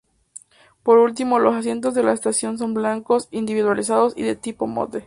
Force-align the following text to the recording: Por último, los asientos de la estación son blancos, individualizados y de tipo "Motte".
Por 0.81 0.97
último, 0.97 1.37
los 1.37 1.53
asientos 1.55 1.93
de 1.93 2.01
la 2.01 2.11
estación 2.13 2.57
son 2.57 2.73
blancos, 2.73 3.27
individualizados 3.29 4.17
y 4.17 4.23
de 4.23 4.35
tipo 4.35 4.65
"Motte". 4.65 4.99